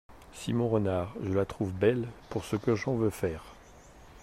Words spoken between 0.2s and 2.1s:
Simon Renard Je la trouve belle